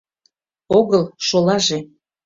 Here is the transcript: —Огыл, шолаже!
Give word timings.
—Огыл, 0.77 1.03
шолаже! 1.27 1.79